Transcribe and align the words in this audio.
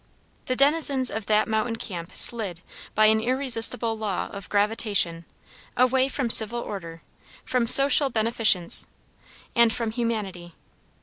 The 0.47 0.55
denizens 0.55 1.11
of 1.11 1.27
that 1.27 1.47
mountain 1.47 1.75
camp 1.75 2.15
slid, 2.15 2.61
by 2.95 3.05
an 3.05 3.21
irresistible 3.21 3.95
law 3.95 4.29
of 4.31 4.49
gravitation, 4.49 5.25
away 5.77 6.07
from 6.09 6.31
civil 6.31 6.59
order, 6.59 7.03
from 7.45 7.67
social 7.67 8.09
beneficence, 8.09 8.87
and 9.55 9.71
from 9.71 9.91
humanity. 9.91 10.55